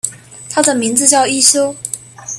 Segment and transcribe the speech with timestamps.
[0.49, 1.75] 他的名字叫一休。